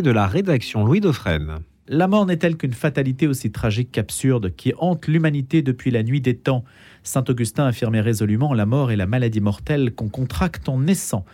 de 0.00 0.12
la 0.12 0.28
rédaction 0.28 0.84
Louis 0.84 1.00
Dauphren. 1.00 1.58
La 1.88 2.06
mort 2.06 2.24
n'est-elle 2.24 2.56
qu'une 2.56 2.72
fatalité 2.72 3.26
aussi 3.26 3.50
tragique 3.50 3.90
qu'absurde 3.90 4.54
qui 4.54 4.72
hante 4.78 5.08
l'humanité 5.08 5.60
depuis 5.60 5.90
la 5.90 6.04
nuit 6.04 6.20
des 6.20 6.36
temps? 6.36 6.62
Saint 7.02 7.24
Augustin 7.28 7.66
affirmait 7.66 8.00
résolument 8.00 8.54
la 8.54 8.64
mort 8.64 8.92
est 8.92 8.96
la 8.96 9.06
maladie 9.06 9.40
mortelle 9.40 9.92
qu'on 9.92 10.08
contracte 10.08 10.68
en 10.68 10.78
naissant. 10.78 11.24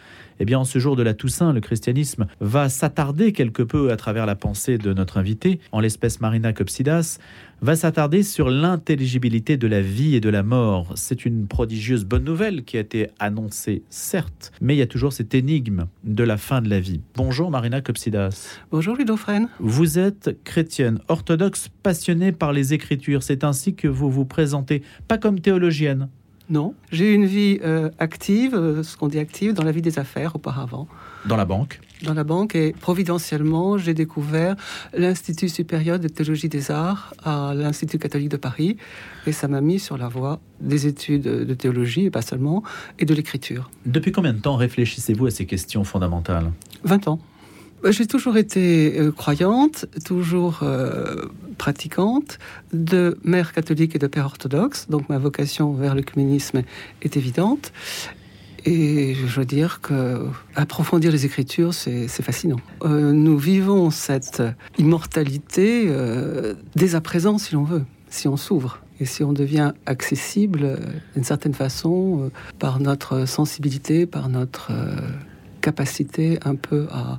Eh 0.41 0.45
bien, 0.45 0.59
en 0.59 0.65
ce 0.65 0.79
jour 0.79 0.97
de 0.97 1.03
la 1.03 1.15
Toussaint, 1.15 1.53
le 1.53 1.61
christianisme 1.61 2.27
va 2.41 2.69
s'attarder 2.69 3.33
quelque 3.33 3.63
peu 3.63 3.93
à 3.93 3.97
travers 3.97 4.27
la 4.27 4.35
pensée 4.35 4.79
de 4.79 4.93
notre 4.93 5.19
invité, 5.19 5.61
en 5.73 5.81
l'espèce 5.81 6.21
Marina 6.21 6.53
Copsidas, 6.53 7.19
va 7.63 7.77
s'attarder 7.77 8.23
sur 8.23 8.51
l'intelligibilité 8.51 9.57
de 9.57 9.67
la 9.67 9.81
vie 9.81 10.15
et 10.15 10.21
de 10.21 10.29
la 10.29 10.43
mort. 10.43 10.93
C'est 10.97 11.25
une 11.25 11.47
prodigieuse 11.47 12.05
bonne 12.05 12.25
nouvelle 12.25 12.65
qui 12.65 12.77
a 12.77 12.81
été 12.81 13.09
annoncée, 13.19 13.83
certes, 13.89 14.53
mais 14.61 14.75
il 14.75 14.79
y 14.79 14.83
a 14.83 14.87
toujours 14.87 15.13
cette 15.13 15.35
énigme 15.35 15.87
de 16.03 16.25
la 16.25 16.37
fin 16.37 16.61
de 16.61 16.69
la 16.69 16.81
vie. 16.81 17.01
Bonjour 17.15 17.51
Marina 17.51 17.81
Copsidas. 17.81 18.59
Bonjour 18.71 18.97
Ludofren. 18.97 19.49
Vous 19.61 19.99
êtes 19.99 20.37
chrétienne, 20.45 20.99
orthodoxe, 21.09 21.69
passionnée 21.83 22.33
par 22.33 22.53
les 22.53 22.75
Écritures. 22.75 23.23
C'est 23.23 23.45
ainsi 23.45 23.75
que 23.75 23.89
vous 23.89 24.11
vous 24.11 24.25
présentez, 24.25 24.83
pas 25.09 25.19
comme 25.19 25.41
théologienne, 25.41 26.09
non, 26.51 26.75
j'ai 26.93 27.13
eu 27.13 27.15
une 27.15 27.25
vie 27.25 27.59
euh, 27.65 27.91
active, 27.99 28.55
euh, 28.55 28.83
ce 28.83 28.97
qu'on 28.97 29.09
dit 29.09 29.19
active, 29.19 29.55
dans 29.55 29.65
la 29.65 29.73
vie 29.73 29.81
des 29.81 29.99
affaires 29.99 30.37
auparavant. 30.37 30.87
Dans 31.25 31.37
la 31.37 31.47
banque 31.47 31.81
Dans 32.03 32.13
la 32.13 32.23
banque 32.23 32.55
et 32.55 32.75
providentiellement, 32.79 33.79
j'ai 33.79 33.95
découvert 33.95 34.55
l'Institut 34.95 35.49
supérieur 35.49 35.99
de 35.99 36.07
théologie 36.07 36.51
des 36.51 36.71
arts 36.71 37.15
à 37.25 37.55
l'Institut 37.55 37.99
catholique 37.99 38.29
de 38.29 38.37
Paris 38.37 38.77
et 39.27 39.33
ça 39.33 39.49
m'a 39.49 39.63
mis 39.63 39.79
sur 39.79 39.97
la 39.97 40.09
voie 40.09 40.39
des 40.61 40.87
études 40.87 41.23
de 41.23 41.55
théologie 41.55 42.05
et 42.05 42.11
pas 42.11 42.21
seulement, 42.21 42.63
et 42.99 43.07
de 43.07 43.15
l'écriture. 43.15 43.71
Depuis 43.87 44.13
combien 44.13 44.35
de 44.35 44.39
temps 44.39 44.57
réfléchissez-vous 44.57 45.27
à 45.27 45.31
ces 45.31 45.47
questions 45.47 45.83
fondamentales? 45.83 46.53
20 46.85 47.09
ans. 47.09 47.21
Bah, 47.85 47.91
j'ai 47.91 48.07
toujours 48.07 48.39
été 48.39 48.99
euh, 48.99 49.13
croyante, 49.13 49.85
toujours 50.07 50.61
euh, 50.63 51.27
pratiquante, 51.59 52.39
de 52.73 53.19
mère 53.25 53.53
catholique 53.53 53.95
et 53.95 53.99
de 53.99 54.07
père 54.07 54.25
orthodoxe, 54.25 54.87
donc 54.89 55.11
ma 55.11 55.19
vocation 55.19 55.75
vers 55.75 55.95
l'œcuménisme 55.95 56.63
est 57.03 57.19
évidente. 57.19 57.75
Et 58.65 59.15
je 59.15 59.39
veux 59.39 59.45
dire 59.45 59.83
que 59.83 60.27
approfondir 60.55 61.13
les 61.13 61.27
Écritures, 61.27 61.75
c'est 61.75 62.09
fascinant. 62.09 62.57
Euh, 62.85 63.13
nous 63.13 63.37
vivons 63.37 63.91
cette 63.91 64.43
immortalité 64.79 65.93
dès 66.75 66.95
à 66.95 67.03
présent, 67.03 67.37
si 67.37 67.53
l'on 67.53 67.65
veut, 67.65 67.85
si 68.09 68.29
on 68.29 68.39
s'ouvre 68.39 68.81
et 68.99 69.05
si 69.05 69.23
on 69.23 69.35
devient 69.35 69.73
accessible 69.85 70.79
d'une 71.15 71.25
certaine 71.25 71.53
façon 71.53 72.31
par 72.59 72.81
notre 72.81 73.27
sensibilité, 73.27 74.07
par 74.07 74.31
notre 74.31 74.73
capacité 75.61 76.39
un 76.47 76.55
peu 76.55 76.87
à 76.91 77.19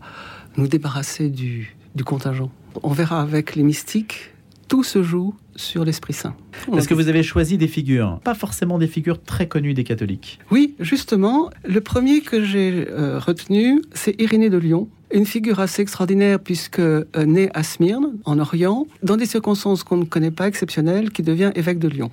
nous 0.57 0.67
débarrasser 0.67 1.29
du, 1.29 1.75
contingent. 2.05 2.51
On 2.83 2.89
verra 2.89 3.21
avec 3.21 3.55
les 3.55 3.63
mystiques, 3.63 4.31
tout 4.67 4.83
se 4.83 5.03
joue 5.03 5.35
sur 5.55 5.85
l'Esprit 5.85 6.13
Saint. 6.13 6.35
Est-ce 6.75 6.87
que 6.87 6.93
vous 6.93 7.07
avez 7.07 7.23
choisi 7.23 7.57
des 7.57 7.67
figures, 7.67 8.19
pas 8.23 8.33
forcément 8.33 8.77
des 8.77 8.87
figures 8.87 9.21
très 9.21 9.47
connues 9.47 9.73
des 9.73 9.83
catholiques? 9.83 10.39
Oui, 10.51 10.75
justement, 10.79 11.49
le 11.63 11.79
premier 11.81 12.21
que 12.21 12.43
j'ai 12.43 12.87
euh, 12.89 13.19
retenu, 13.19 13.81
c'est 13.93 14.19
Irénée 14.19 14.49
de 14.49 14.57
Lyon, 14.57 14.89
une 15.11 15.25
figure 15.25 15.59
assez 15.59 15.81
extraordinaire 15.81 16.39
puisque 16.39 16.79
euh, 16.79 17.05
née 17.15 17.49
à 17.53 17.63
Smyrne, 17.63 18.17
en 18.25 18.39
Orient, 18.39 18.87
dans 19.03 19.17
des 19.17 19.25
circonstances 19.25 19.83
qu'on 19.83 19.97
ne 19.97 20.05
connaît 20.05 20.31
pas 20.31 20.47
exceptionnelles, 20.47 21.11
qui 21.11 21.21
devient 21.21 21.51
évêque 21.55 21.79
de 21.79 21.87
Lyon. 21.87 22.11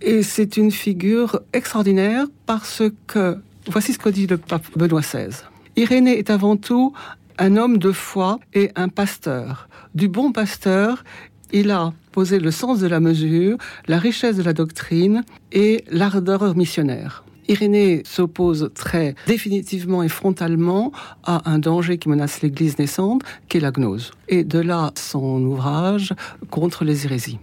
Et 0.00 0.22
c'est 0.22 0.56
une 0.56 0.70
figure 0.70 1.40
extraordinaire 1.52 2.26
parce 2.46 2.82
que, 3.06 3.36
voici 3.70 3.92
ce 3.92 3.98
que 3.98 4.08
dit 4.08 4.26
le 4.26 4.38
pape 4.38 4.66
Benoît 4.76 5.02
XVI. 5.02 5.28
Irénée 5.76 6.18
est 6.18 6.30
avant 6.30 6.56
tout 6.56 6.92
un 7.40 7.56
homme 7.56 7.78
de 7.78 7.90
foi 7.90 8.38
et 8.52 8.70
un 8.76 8.88
pasteur. 8.88 9.68
Du 9.94 10.08
bon 10.08 10.30
pasteur, 10.30 11.04
il 11.52 11.70
a 11.70 11.92
posé 12.12 12.38
le 12.38 12.50
sens 12.50 12.80
de 12.80 12.86
la 12.86 13.00
mesure, 13.00 13.56
la 13.88 13.98
richesse 13.98 14.36
de 14.36 14.42
la 14.42 14.52
doctrine 14.52 15.24
et 15.50 15.82
l'ardeur 15.90 16.54
missionnaire. 16.54 17.24
Irénée 17.48 18.02
s'oppose 18.04 18.70
très 18.74 19.14
définitivement 19.26 20.02
et 20.02 20.08
frontalement 20.08 20.92
à 21.24 21.50
un 21.50 21.58
danger 21.58 21.96
qui 21.98 22.10
menace 22.10 22.42
l'Église 22.42 22.78
naissante, 22.78 23.22
qui 23.48 23.56
est 23.56 23.60
la 23.60 23.72
gnose. 23.72 24.12
Et 24.28 24.44
de 24.44 24.60
là 24.60 24.92
son 24.94 25.42
ouvrage 25.42 26.14
contre 26.50 26.84
les 26.84 27.06
hérésies. 27.06 27.38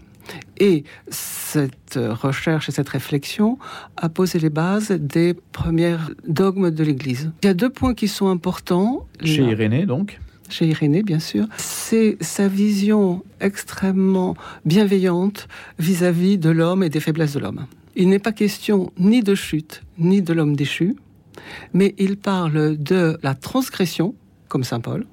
Et 0.59 0.83
cette 1.09 1.97
recherche 1.97 2.69
et 2.69 2.71
cette 2.71 2.89
réflexion 2.89 3.57
a 3.95 4.09
posé 4.09 4.39
les 4.39 4.49
bases 4.49 4.91
des 4.91 5.33
premières 5.51 6.11
dogmes 6.27 6.71
de 6.71 6.83
l'Église. 6.83 7.31
Il 7.43 7.47
y 7.47 7.49
a 7.49 7.53
deux 7.53 7.69
points 7.69 7.93
qui 7.93 8.07
sont 8.07 8.27
importants. 8.27 9.05
Chez 9.23 9.43
Irénée, 9.43 9.85
donc 9.85 10.19
chez 10.49 10.65
Irénée, 10.67 11.03
bien 11.03 11.19
sûr, 11.19 11.45
c'est 11.57 12.17
sa 12.21 12.47
vision 12.47 13.23
extrêmement 13.41 14.35
bienveillante 14.65 15.47
vis-à-vis 15.77 16.37
de 16.37 16.49
l'homme 16.49 16.83
et 16.83 16.89
des 16.89 17.01
faiblesses 17.01 17.33
de 17.33 17.39
l'homme. 17.39 17.65
Il 17.95 18.09
n'est 18.09 18.19
pas 18.19 18.31
question 18.31 18.91
ni 18.97 19.21
de 19.21 19.35
chute, 19.35 19.83
ni 19.97 20.21
de 20.21 20.31
l'homme 20.31 20.55
déchu, 20.55 20.95
mais 21.73 21.95
il 21.97 22.17
parle 22.17 22.77
de 22.77 23.17
la 23.23 23.35
transgression, 23.35 24.15
comme 24.47 24.63
Saint 24.63 24.79
Paul, 24.79 25.05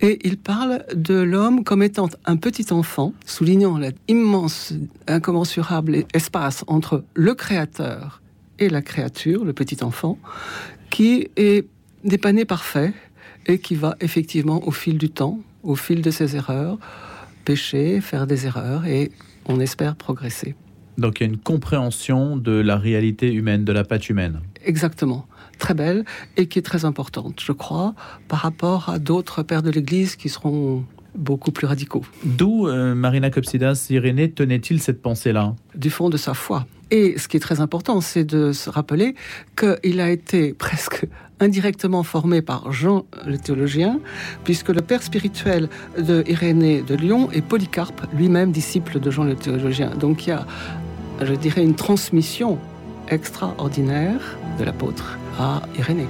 et 0.00 0.26
il 0.26 0.38
parle 0.38 0.84
de 0.94 1.14
l'homme 1.14 1.64
comme 1.64 1.82
étant 1.82 2.08
un 2.24 2.36
petit 2.36 2.72
enfant, 2.72 3.12
soulignant 3.24 3.78
l'immense, 4.08 4.72
incommensurable 5.06 6.04
espace 6.14 6.64
entre 6.66 7.04
le 7.14 7.34
créateur 7.34 8.22
et 8.58 8.68
la 8.68 8.82
créature, 8.82 9.44
le 9.44 9.52
petit 9.52 9.82
enfant, 9.82 10.18
qui 10.90 11.28
est 11.36 11.66
dépanné 12.04 12.44
parfait 12.44 12.92
et 13.46 13.58
qui 13.58 13.74
va 13.74 13.96
effectivement 14.00 14.66
au 14.66 14.70
fil 14.70 14.98
du 14.98 15.10
temps, 15.10 15.40
au 15.62 15.76
fil 15.76 16.02
de 16.02 16.10
ses 16.10 16.36
erreurs, 16.36 16.78
pécher, 17.44 18.00
faire 18.00 18.26
des 18.26 18.46
erreurs 18.46 18.86
et 18.86 19.12
on 19.46 19.60
espère 19.60 19.96
progresser. 19.96 20.54
Donc 20.98 21.20
il 21.20 21.24
y 21.24 21.26
a 21.26 21.32
une 21.32 21.38
compréhension 21.38 22.36
de 22.36 22.52
la 22.52 22.76
réalité 22.76 23.32
humaine, 23.32 23.64
de 23.64 23.72
la 23.72 23.84
patte 23.84 24.08
humaine. 24.08 24.40
Exactement 24.64 25.26
très 25.58 25.74
belle 25.74 26.04
et 26.36 26.46
qui 26.46 26.58
est 26.58 26.62
très 26.62 26.84
importante, 26.84 27.40
je 27.44 27.52
crois, 27.52 27.94
par 28.28 28.40
rapport 28.40 28.88
à 28.88 28.98
d'autres 28.98 29.42
pères 29.42 29.62
de 29.62 29.70
l'Église 29.70 30.16
qui 30.16 30.28
seront 30.28 30.84
beaucoup 31.16 31.50
plus 31.50 31.66
radicaux. 31.66 32.04
D'où 32.24 32.68
euh, 32.68 32.94
Marina 32.94 33.30
Copsidas, 33.30 33.86
Irénée, 33.90 34.30
tenait-il 34.30 34.80
cette 34.80 35.02
pensée-là? 35.02 35.54
Du 35.74 35.90
fond 35.90 36.10
de 36.10 36.16
sa 36.16 36.34
foi. 36.34 36.66
Et 36.90 37.18
ce 37.18 37.26
qui 37.26 37.36
est 37.36 37.40
très 37.40 37.60
important, 37.60 38.00
c'est 38.00 38.24
de 38.24 38.52
se 38.52 38.70
rappeler 38.70 39.16
qu'il 39.56 40.00
a 40.00 40.10
été 40.10 40.54
presque 40.54 41.06
indirectement 41.40 42.02
formé 42.02 42.42
par 42.42 42.72
Jean 42.72 43.06
le 43.26 43.38
théologien, 43.38 43.98
puisque 44.44 44.68
le 44.68 44.82
père 44.82 45.02
spirituel 45.02 45.68
de 45.98 46.22
Irénée 46.28 46.82
de 46.82 46.94
Lyon 46.94 47.28
est 47.32 47.42
Polycarpe, 47.42 48.06
lui-même 48.14 48.52
disciple 48.52 49.00
de 49.00 49.10
Jean 49.10 49.24
le 49.24 49.34
théologien. 49.34 49.90
Donc 49.96 50.26
il 50.26 50.30
y 50.30 50.32
a, 50.32 50.46
je 51.20 51.34
dirais, 51.34 51.64
une 51.64 51.74
transmission 51.74 52.58
extraordinaire 53.08 54.38
de 54.58 54.64
l'apôtre 54.64 55.18
à 55.38 55.62
Irénée. 55.76 56.08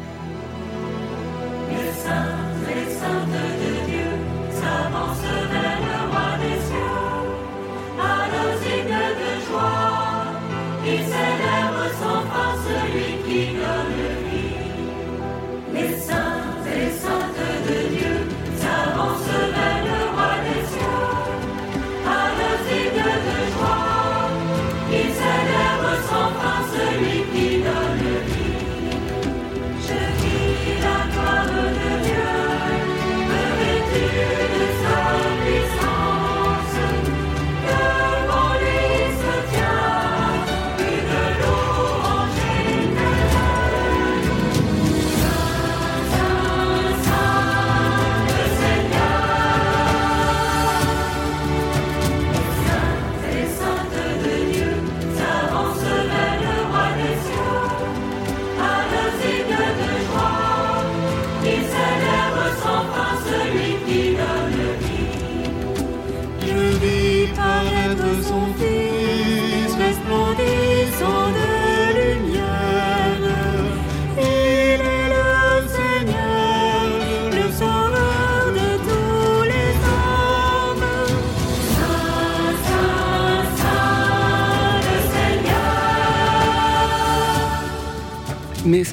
Celui 33.96 34.55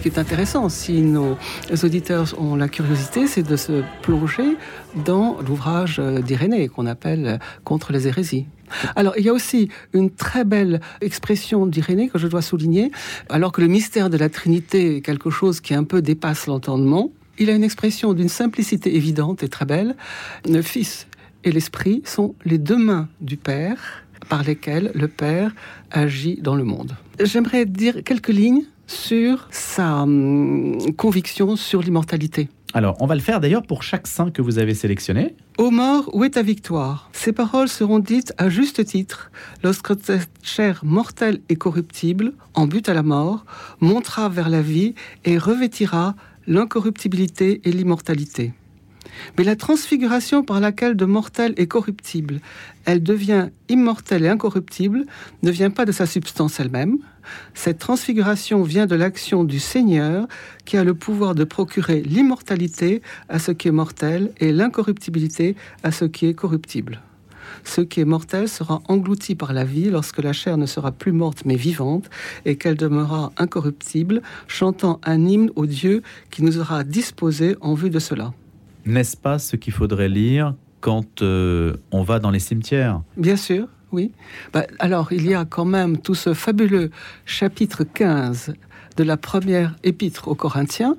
qui 0.04 0.10
est 0.10 0.20
intéressant, 0.20 0.68
si 0.68 1.02
nos 1.02 1.38
auditeurs 1.82 2.36
ont 2.38 2.58
la 2.58 2.68
curiosité, 2.68 3.26
c'est 3.26 3.42
de 3.42 3.56
se 3.56 3.84
plonger 4.02 4.58
dans 5.06 5.38
l'ouvrage 5.40 5.98
d'Irénée 6.00 6.68
qu'on 6.68 6.88
appelle 6.88 7.40
Contre 7.64 7.94
les 7.94 8.06
hérésies. 8.10 8.46
Alors, 8.98 9.14
il 9.18 9.24
y 9.24 9.30
a 9.30 9.34
aussi 9.34 9.70
une 9.94 10.10
très 10.10 10.44
belle 10.44 10.82
expression 11.00 11.66
d'Irénée 11.66 12.10
que 12.10 12.18
je 12.20 12.28
dois 12.28 12.42
souligner. 12.42 12.92
Alors 13.30 13.54
que 13.54 13.62
le 13.62 13.68
mystère 13.68 14.10
de 14.10 14.18
la 14.18 14.28
Trinité 14.28 14.98
est 14.98 15.02
quelque 15.02 15.30
chose 15.30 15.62
qui 15.62 15.74
un 15.74 15.86
peu 15.86 16.02
dépasse 16.02 16.48
l'entendement, 16.48 17.10
il 17.38 17.50
a 17.50 17.54
une 17.54 17.64
expression 17.64 18.12
d'une 18.12 18.28
simplicité 18.28 18.98
évidente 18.98 19.42
et 19.42 19.48
très 19.48 19.66
belle. 19.66 19.96
Le 20.46 20.62
Fils 20.62 21.08
et 21.46 21.52
l'Esprit 21.54 22.02
sont 22.04 22.36
les 22.44 22.58
deux 22.58 22.78
mains 22.78 23.08
du 23.22 23.38
Père 23.38 24.04
par 24.28 24.44
lesquelles 24.44 24.92
le 24.96 25.08
Père 25.08 25.56
agit 25.92 26.40
dans 26.42 26.56
le 26.56 26.66
monde. 26.66 26.98
J'aimerais 27.24 27.66
dire 27.66 28.04
quelques 28.04 28.30
lignes 28.30 28.64
sur 28.88 29.48
sa 29.52 30.04
hum, 30.04 30.78
conviction 30.96 31.56
sur 31.56 31.82
l'immortalité. 31.82 32.50
Alors, 32.76 32.98
on 33.00 33.06
va 33.06 33.14
le 33.14 33.22
faire 33.22 33.40
d'ailleurs 33.40 33.62
pour 33.62 33.84
chaque 33.84 34.08
saint 34.08 34.32
que 34.32 34.42
vous 34.42 34.58
avez 34.58 34.74
sélectionné. 34.74 35.36
Ô 35.60 35.70
mort, 35.70 36.10
où 36.14 36.24
est 36.24 36.32
ta 36.32 36.42
victoire 36.42 37.10
Ces 37.14 37.32
paroles 37.32 37.68
seront 37.68 38.00
dites 38.00 38.34
à 38.40 38.50
juste 38.50 38.84
titre 38.84 39.32
lorsque 39.64 39.94
cette 40.02 40.30
chair 40.42 40.82
mortelle 40.84 41.40
et 41.50 41.56
corruptible, 41.56 42.34
en 42.56 42.66
but 42.66 42.90
à 42.90 42.96
la 42.96 43.04
mort, 43.04 43.46
montera 43.80 44.28
vers 44.28 44.50
la 44.50 44.64
vie 44.64 44.96
et 45.24 45.38
revêtira 45.38 46.16
l'incorruptibilité 46.48 47.62
et 47.64 47.72
l'immortalité. 47.72 48.54
Mais 49.38 49.44
la 49.44 49.56
transfiguration 49.56 50.44
par 50.44 50.60
laquelle 50.60 50.96
de 50.96 51.06
mortel 51.06 51.54
est 51.58 51.68
corruptible, 51.68 52.40
elle 52.86 53.02
devient 53.02 53.50
immortelle 53.70 54.26
et 54.26 54.30
incorruptible, 54.30 55.06
ne 55.42 55.52
vient 55.52 55.70
pas 55.70 55.86
de 55.86 55.92
sa 55.92 56.06
substance 56.06 56.60
elle-même. 56.60 56.98
Cette 57.54 57.80
transfiguration 57.80 58.64
vient 58.64 58.86
de 58.86 58.96
l'action 58.96 59.44
du 59.44 59.60
Seigneur 59.60 60.28
qui 60.66 60.78
a 60.78 60.84
le 60.84 60.94
pouvoir 60.94 61.36
de 61.36 61.44
procurer 61.44 62.02
l'immortalité 62.02 63.02
à 63.30 63.40
ce 63.40 63.52
qui 63.52 63.70
est 63.70 63.72
mortel 63.72 64.32
et 64.40 64.52
l'incorruptibilité 64.52 65.56
à 65.84 65.92
ce 65.92 66.06
qui 66.06 66.26
est 66.26 66.34
corruptible. 66.34 67.02
Ce 67.64 67.82
qui 67.82 68.02
est 68.02 68.06
mortel 68.06 68.50
sera 68.50 68.82
englouti 68.88 69.36
par 69.36 69.54
la 69.54 69.64
vie 69.64 69.90
lorsque 69.90 70.22
la 70.22 70.34
chair 70.34 70.58
ne 70.58 70.66
sera 70.66 70.92
plus 70.92 71.12
morte 71.12 71.44
mais 71.46 71.56
vivante 71.56 72.10
et 72.46 72.58
qu'elle 72.58 72.76
demeurera 72.76 73.32
incorruptible, 73.38 74.22
chantant 74.48 75.00
un 75.04 75.26
hymne 75.26 75.52
au 75.56 75.66
Dieu 75.66 76.04
qui 76.30 76.44
nous 76.44 76.60
aura 76.60 76.84
disposé 76.84 77.56
en 77.62 77.74
vue 77.74 77.90
de 77.90 78.00
cela. 78.00 78.34
N'est-ce 78.86 79.18
pas 79.18 79.40
ce 79.40 79.56
qu'il 79.56 79.74
faudrait 79.74 80.10
lire 80.10 80.56
quand 80.82 81.22
euh, 81.22 81.76
on 81.92 82.04
va 82.04 82.20
dans 82.20 82.32
les 82.32 82.40
cimetières? 82.40 83.02
Bien 83.18 83.38
sûr, 83.38 83.68
oui. 83.92 84.12
Bah, 84.52 84.66
alors, 84.80 85.14
il 85.14 85.26
y 85.28 85.34
a 85.34 85.46
quand 85.46 85.66
même 85.66 85.98
tout 85.98 86.16
ce 86.16 86.34
fabuleux 86.34 86.92
chapitre 87.26 87.84
15 87.84 88.54
de 88.98 89.04
la 89.04 89.18
première 89.18 89.76
épître 89.84 90.28
aux 90.28 90.36
Corinthiens 90.36 90.98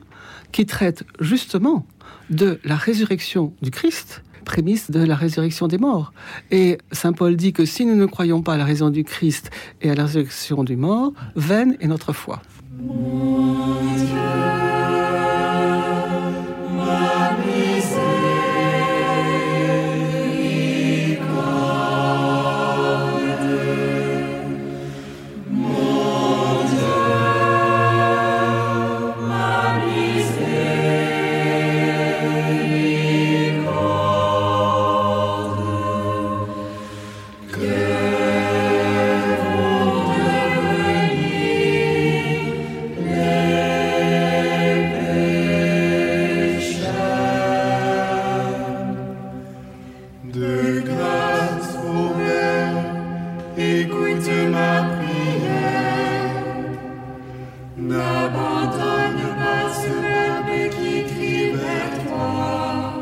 qui 0.53 0.67
traite 0.67 1.05
justement 1.21 1.87
de 2.31 2.59
la 2.65 2.77
résurrection 2.77 3.53
du 3.61 3.71
Christ 3.71 4.23
prémisse 4.45 4.91
de 4.91 5.03
la 5.03 5.17
résurrection 5.17 5.67
des 5.67 5.79
morts. 5.79 6.13
Et 6.51 6.79
Saint 6.93 7.13
Paul 7.13 7.35
dit 7.35 7.53
que 7.53 7.65
si 7.65 7.85
nous 7.87 7.97
ne 7.97 8.07
croyons 8.07 8.43
pas 8.43 8.55
à 8.55 8.57
la 8.57 8.65
raison 8.65 8.91
du 8.91 9.03
Christ 9.03 9.51
et 9.83 9.91
à 9.91 9.95
la 9.95 10.05
résurrection 10.05 10.63
du 10.63 10.77
mort, 10.77 11.13
vaine 11.35 11.77
est 11.81 11.89
notre 11.89 12.13
foi. 12.13 12.41
N'abandonne 57.77 59.35
pas 59.37 59.69
ce 59.75 59.89
verbe 60.01 60.71
qui 60.71 61.05
crie 61.13 61.51
vers 61.51 62.05
toi. 62.07 62.95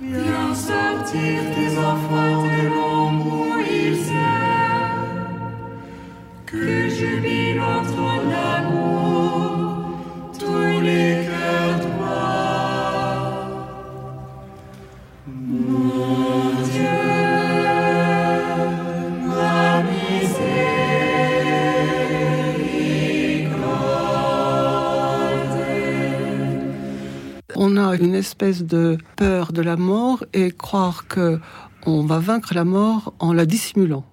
Viens 0.00 0.54
sortir 0.54 1.40
tes 1.56 1.76
enfants 1.76 2.44
de 2.44 2.68
l'ombre 2.68 3.26
où 3.32 3.58
ils 3.58 4.12
errent. 4.12 5.42
Que 6.46 6.88
jubile 6.88 7.47
une 27.94 28.14
espèce 28.14 28.64
de 28.64 28.98
peur 29.16 29.52
de 29.52 29.62
la 29.62 29.76
mort 29.76 30.24
et 30.32 30.50
croire 30.50 31.06
que 31.06 31.38
on 31.86 32.04
va 32.04 32.18
vaincre 32.18 32.54
la 32.54 32.64
mort 32.64 33.14
en 33.18 33.32
la 33.32 33.46
dissimulant. 33.46 34.04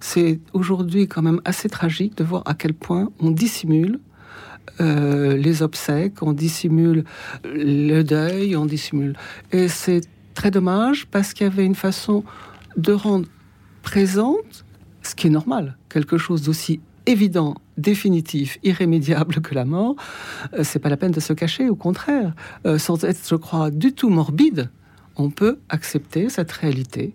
C'est 0.00 0.40
aujourd'hui 0.52 1.06
quand 1.06 1.22
même 1.22 1.40
assez 1.44 1.68
tragique 1.68 2.16
de 2.16 2.24
voir 2.24 2.42
à 2.46 2.54
quel 2.54 2.74
point 2.74 3.10
on 3.20 3.30
dissimule 3.30 4.00
euh, 4.80 5.36
les 5.36 5.62
obsèques, 5.62 6.22
on 6.22 6.32
dissimule 6.32 7.04
le 7.44 8.02
deuil, 8.02 8.56
on 8.56 8.66
dissimule. 8.66 9.16
Et 9.52 9.68
c'est 9.68 10.02
très 10.34 10.50
dommage 10.50 11.06
parce 11.06 11.34
qu'il 11.34 11.46
y 11.46 11.50
avait 11.50 11.66
une 11.66 11.74
façon 11.74 12.24
de 12.76 12.92
rendre 12.92 13.28
présente 13.82 14.64
ce 15.02 15.14
qui 15.14 15.26
est 15.26 15.30
normal, 15.30 15.76
quelque 15.88 16.18
chose 16.18 16.42
d'aussi 16.42 16.80
évident, 17.06 17.56
définitif, 17.80 18.58
irrémédiable 18.62 19.40
que 19.40 19.54
la 19.54 19.64
mort, 19.64 19.96
euh, 20.54 20.62
c'est 20.62 20.78
pas 20.78 20.88
la 20.88 20.96
peine 20.96 21.12
de 21.12 21.20
se 21.20 21.32
cacher, 21.32 21.68
au 21.68 21.76
contraire. 21.76 22.34
Euh, 22.66 22.78
sans 22.78 23.04
être, 23.04 23.20
je 23.28 23.36
crois, 23.36 23.70
du 23.70 23.92
tout 23.92 24.10
morbide, 24.10 24.70
on 25.16 25.30
peut 25.30 25.58
accepter 25.68 26.28
cette 26.28 26.52
réalité 26.52 27.12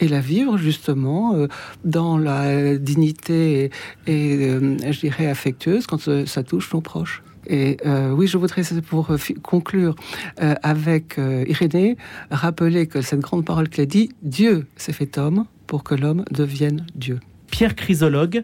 et 0.00 0.08
la 0.08 0.20
vivre 0.20 0.58
justement 0.58 1.34
euh, 1.34 1.46
dans 1.84 2.18
la 2.18 2.76
dignité 2.76 3.70
et, 4.06 4.48
je 4.48 5.00
dirais 5.00 5.28
affectueuse 5.28 5.86
quand 5.86 6.26
ça 6.26 6.42
touche 6.42 6.72
nos 6.72 6.80
proches. 6.80 7.22
Et 7.46 7.76
oui, 8.10 8.26
je 8.26 8.38
voudrais, 8.38 8.62
pour 8.88 9.14
conclure 9.42 9.94
avec 10.38 11.18
Irénée, 11.18 11.98
rappeler 12.30 12.86
que 12.86 13.02
cette 13.02 13.20
grande 13.20 13.44
parole 13.44 13.68
qu'elle 13.68 13.86
dit, 13.86 14.08
Dieu 14.22 14.66
s'est 14.76 14.94
fait 14.94 15.18
homme 15.18 15.44
pour 15.66 15.84
que 15.84 15.94
l'homme 15.94 16.24
devienne 16.30 16.86
Dieu. 16.94 17.20
Pierre 17.54 17.76
Chrysologue, 17.76 18.42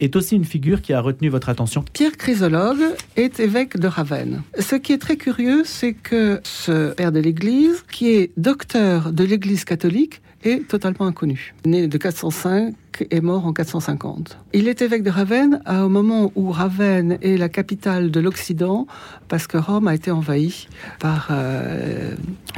est 0.00 0.16
aussi 0.16 0.36
une 0.36 0.44
figure 0.44 0.82
qui 0.82 0.92
a 0.92 1.00
retenu 1.00 1.28
votre 1.28 1.48
attention. 1.48 1.84
Pierre 1.92 2.16
Chrysologue 2.16 2.82
est 3.16 3.40
évêque 3.40 3.78
de 3.78 3.86
Ravenne. 3.86 4.42
Ce 4.58 4.74
qui 4.76 4.92
est 4.92 4.98
très 4.98 5.16
curieux, 5.16 5.62
c'est 5.64 5.92
que 5.92 6.40
ce 6.42 6.92
père 6.94 7.12
de 7.12 7.20
l'Église, 7.20 7.84
qui 7.90 8.10
est 8.10 8.32
docteur 8.36 9.12
de 9.12 9.24
l'Église 9.24 9.64
catholique, 9.64 10.20
est 10.42 10.66
totalement 10.66 11.06
inconnu. 11.06 11.54
Né 11.66 11.86
de 11.86 11.98
405 11.98 12.74
et 13.10 13.20
mort 13.20 13.46
en 13.46 13.52
450. 13.52 14.38
Il 14.52 14.68
est 14.68 14.82
évêque 14.82 15.02
de 15.02 15.10
Ravenne 15.10 15.62
au 15.68 15.88
moment 15.88 16.32
où 16.34 16.50
Ravenne 16.50 17.18
est 17.22 17.36
la 17.36 17.48
capitale 17.48 18.10
de 18.10 18.20
l'Occident 18.20 18.86
parce 19.28 19.46
que 19.46 19.58
Rome 19.58 19.88
a 19.88 19.94
été 19.94 20.10
envahie 20.10 20.68
par 20.98 21.28
euh, 21.30 22.14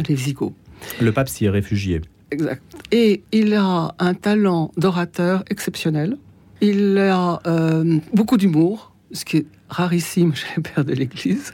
les 0.07 0.15
Visigoths. 0.15 0.55
Le 1.01 1.13
pape 1.13 1.29
s'y 1.29 1.45
est 1.45 1.51
réfugié. 1.51 2.01
Exact. 2.31 2.63
Et 2.93 3.23
il 3.31 3.55
a 3.55 3.95
un 3.99 4.15
talent 4.15 4.73
d'orateur 4.77 5.45
exceptionnel. 5.51 6.17
Il 6.65 6.97
a 6.97 7.41
euh, 7.45 7.99
beaucoup 8.15 8.37
d'humour, 8.37 8.93
ce 9.11 9.25
qui 9.25 9.39
est 9.39 9.47
rarissime 9.69 10.33
chez 10.37 10.47
les 10.57 10.63
pères 10.63 10.85
de 10.85 10.93
l'Église. 10.93 11.53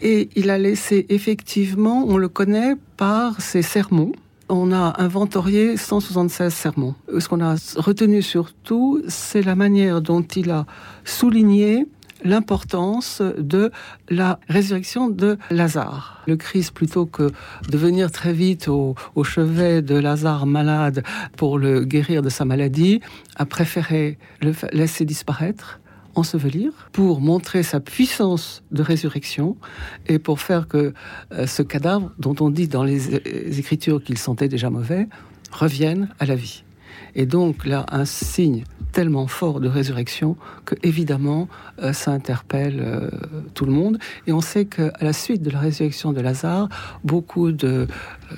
Et 0.00 0.30
il 0.34 0.48
a 0.48 0.56
laissé 0.56 1.04
effectivement, 1.10 2.06
on 2.08 2.16
le 2.16 2.28
connaît 2.28 2.74
par 2.96 3.42
ses 3.42 3.60
sermons. 3.60 4.12
On 4.48 4.72
a 4.72 4.94
inventorié 4.98 5.76
176 5.76 6.54
sermons. 6.54 6.94
Ce 7.18 7.28
qu'on 7.28 7.42
a 7.42 7.56
retenu 7.76 8.22
surtout, 8.22 9.02
c'est 9.08 9.42
la 9.42 9.54
manière 9.54 10.00
dont 10.00 10.22
il 10.22 10.50
a 10.52 10.64
souligné 11.04 11.86
l'importance 12.24 13.22
de 13.38 13.70
la 14.08 14.38
résurrection 14.48 15.08
de 15.08 15.38
Lazare. 15.50 16.22
Le 16.26 16.36
Christ, 16.36 16.72
plutôt 16.72 17.06
que 17.06 17.30
de 17.68 17.78
venir 17.78 18.10
très 18.10 18.32
vite 18.32 18.68
au, 18.68 18.94
chevet 19.24 19.82
de 19.82 19.94
Lazare 19.94 20.46
malade 20.46 21.02
pour 21.36 21.58
le 21.58 21.84
guérir 21.84 22.22
de 22.22 22.28
sa 22.28 22.44
maladie, 22.44 23.00
a 23.36 23.44
préféré 23.44 24.18
le 24.40 24.52
laisser 24.72 25.04
disparaître 25.04 25.80
ensevelir 26.14 26.72
pour 26.92 27.20
montrer 27.20 27.62
sa 27.62 27.80
puissance 27.80 28.62
de 28.72 28.82
résurrection 28.82 29.56
et 30.06 30.18
pour 30.18 30.40
faire 30.40 30.66
que 30.66 30.92
euh, 31.32 31.46
ce 31.46 31.62
cadavre, 31.62 32.10
dont 32.18 32.34
on 32.40 32.50
dit 32.50 32.68
dans 32.68 32.82
les, 32.82 33.14
Écritures 33.58 34.02
qu'il 34.02 34.18
sentait 34.18 34.48
déjà 34.48 34.70
mauvais, 34.70 35.08
revienne 35.52 36.08
à 36.18 36.26
la 36.26 36.34
vie. 36.34 36.64
Et 37.14 37.26
donc 37.26 37.66
là, 37.66 37.86
un 37.90 38.04
signe 38.04 38.64
tellement 38.92 39.26
fort 39.26 39.60
de 39.60 39.68
résurrection 39.68 40.36
que 40.64 40.74
évidemment 40.82 41.48
euh, 41.82 41.92
ça 41.92 42.10
interpelle 42.10 42.80
euh, 42.80 43.10
tout 43.54 43.64
le 43.64 43.72
monde. 43.72 43.98
Et 44.26 44.32
on 44.32 44.40
sait 44.40 44.64
qu'à 44.64 44.92
la 45.00 45.12
suite 45.12 45.42
de 45.42 45.50
la 45.50 45.60
résurrection 45.60 46.12
de 46.12 46.20
Lazare, 46.20 46.68
beaucoup 47.04 47.52
de, 47.52 47.86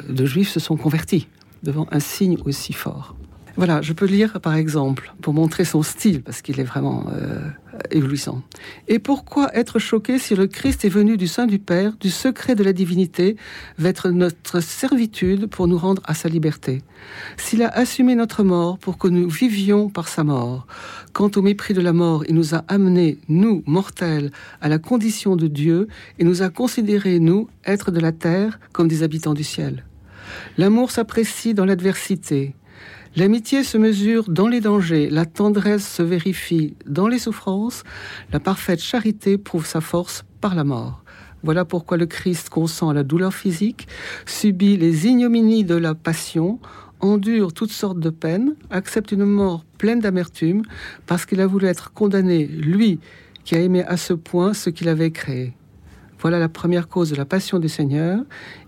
de 0.09 0.26
juifs 0.26 0.50
se 0.50 0.61
sont 0.61 0.76
convertis 0.76 1.29
devant 1.62 1.87
un 1.90 2.00
signe 2.00 2.37
aussi 2.45 2.73
fort. 2.73 3.14
Voilà, 3.61 3.83
je 3.83 3.93
peux 3.93 4.07
lire 4.07 4.40
par 4.40 4.55
exemple 4.55 5.12
pour 5.21 5.35
montrer 5.35 5.67
son 5.67 5.83
style 5.83 6.23
parce 6.23 6.40
qu'il 6.40 6.59
est 6.61 6.64
vraiment 6.64 7.05
euh, 7.12 7.47
éblouissant. 7.90 8.40
Et 8.88 8.99
pourquoi 8.99 9.55
être 9.55 9.79
choqué 9.79 10.19
si 10.19 10.35
le 10.35 10.47
Christ 10.47 10.87
est 10.87 10.88
venu 10.88 11.19
du 11.19 11.26
sein 11.26 11.47
du 11.47 11.59
Père, 11.59 11.93
du 12.00 12.09
secret 12.09 12.55
de 12.55 12.64
la 12.64 12.73
divinité, 12.73 13.37
être 13.85 14.09
notre 14.09 14.61
servitude 14.61 15.47
pour 15.47 15.69
nous 15.69 15.76
rendre 15.76 16.00
à 16.07 16.14
sa 16.14 16.31
liberté? 16.31 16.81
S'il 17.37 17.62
a 17.62 17.69
assumé 17.69 18.14
notre 18.14 18.45
mort 18.45 18.79
pour 18.79 18.97
que 18.97 19.09
nous 19.09 19.29
vivions 19.29 19.90
par 19.90 20.09
sa 20.09 20.25
mort, 20.25 20.67
quant 21.12 21.31
au 21.37 21.43
mépris 21.43 21.75
de 21.75 21.83
la 21.83 21.93
mort, 21.93 22.25
il 22.26 22.37
nous 22.37 22.55
a 22.55 22.64
amenés, 22.67 23.19
nous, 23.29 23.62
mortels, 23.67 24.31
à 24.62 24.71
la 24.71 24.79
condition 24.79 25.37
de 25.37 25.49
Dieu 25.49 25.87
et 26.19 26.25
nous 26.25 26.40
a 26.40 26.49
considérés, 26.49 27.19
nous, 27.19 27.50
êtres 27.67 27.90
de 27.90 28.00
la 28.00 28.12
terre, 28.12 28.59
comme 28.73 28.88
des 28.88 29.02
habitants 29.02 29.35
du 29.35 29.45
ciel. 29.45 29.85
L'amour 30.57 30.90
s'apprécie 30.90 31.52
dans 31.52 31.67
l'adversité. 31.67 32.55
L'amitié 33.17 33.64
se 33.64 33.76
mesure 33.76 34.31
dans 34.31 34.47
les 34.47 34.61
dangers, 34.61 35.11
la 35.11 35.26
tendresse 35.26 35.85
se 35.85 36.02
vérifie 36.02 36.76
dans 36.87 37.09
les 37.09 37.19
souffrances, 37.19 37.83
la 38.33 38.38
parfaite 38.38 38.81
charité 38.81 39.37
prouve 39.37 39.67
sa 39.67 39.81
force 39.81 40.25
par 40.40 40.55
la 40.55 40.62
mort. 40.62 41.02
Voilà 41.43 41.64
pourquoi 41.64 41.97
le 41.97 42.07
Christ 42.07 42.50
consent 42.50 42.93
la 42.93 43.02
douleur 43.02 43.35
physique, 43.35 43.88
subit 44.26 44.76
les 44.76 45.09
ignominies 45.09 45.64
de 45.64 45.75
la 45.75 45.97
passion, 45.97 46.61
endure 47.00 47.52
toutes 47.52 47.73
sortes 47.73 47.99
de 47.99 48.11
peines, 48.11 48.55
accepte 48.71 49.11
une 49.11 49.25
mort 49.25 49.64
pleine 49.76 49.99
d'amertume, 49.99 50.62
parce 51.07 51.26
qu'il 51.26 51.40
a 51.40 51.49
voulu 51.49 51.67
être 51.67 51.93
condamné, 51.93 52.47
lui 52.47 53.00
qui 53.43 53.57
a 53.57 53.61
aimé 53.61 53.83
à 53.83 53.97
ce 53.97 54.12
point 54.12 54.55
ce 54.55 54.71
qu'il 54.71 54.88
avait 54.88 55.11
créé. 55.11 55.55
Voilà 56.21 56.39
la 56.39 56.49
première 56.49 56.89
cause 56.89 57.11
de 57.11 57.17
la 57.17 57.25
passion 57.25 57.59
du 57.59 57.69
Seigneur. 57.69 58.21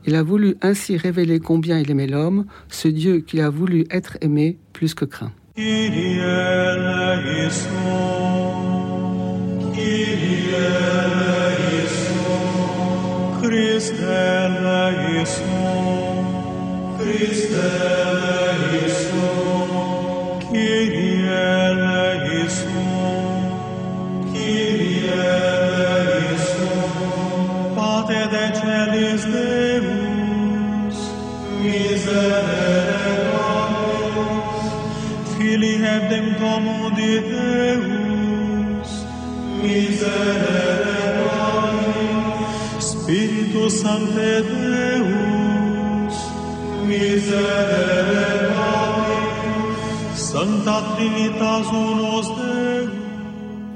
Il 0.06 0.14
a 0.14 0.22
voulu 0.22 0.56
ainsi 0.62 0.96
révéler 0.96 1.38
combien 1.38 1.78
il 1.78 1.90
aimait 1.90 2.06
l'homme, 2.06 2.46
ce 2.68 2.88
Dieu 2.88 3.20
qu'il 3.20 3.40
a 3.40 3.50
voulu 3.50 3.84
être 3.90 4.16
aimé 4.22 4.58
plus 4.72 4.94
que 4.94 5.04
craint. 5.04 5.32